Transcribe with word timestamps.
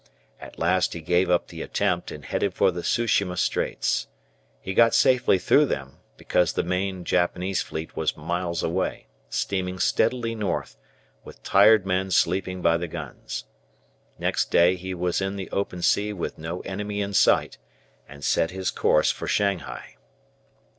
At 0.39 0.57
last 0.57 0.93
he 0.93 0.99
gave 0.99 1.29
up 1.29 1.49
the 1.49 1.61
attempt 1.61 2.09
and 2.09 2.25
headed 2.25 2.55
for 2.55 2.71
the 2.71 2.81
Tsu 2.81 3.05
shima 3.05 3.37
Straits. 3.37 4.07
He 4.59 4.73
got 4.73 4.95
safely 4.95 5.37
through 5.37 5.67
them, 5.67 5.97
because 6.17 6.53
the 6.53 6.63
main 6.63 7.03
Japanese 7.05 7.61
fleet 7.61 7.95
was 7.95 8.17
miles 8.17 8.63
away, 8.63 9.05
steaming 9.29 9.77
steadily 9.77 10.33
north, 10.33 10.75
with 11.23 11.43
tired 11.43 11.85
men 11.85 12.09
sleeping 12.09 12.63
by 12.63 12.77
the 12.77 12.87
guns. 12.87 13.43
Next 14.17 14.49
day 14.49 14.75
he 14.75 14.95
was 14.95 15.21
in 15.21 15.35
the 15.35 15.51
open 15.51 15.83
sea 15.83 16.13
with 16.13 16.39
no 16.39 16.61
enemy 16.61 16.99
in 16.99 17.13
sight, 17.13 17.59
and 18.09 18.23
set 18.23 18.49
his 18.49 18.71
course 18.71 19.11
for 19.11 19.27
Shanghai. 19.27 19.97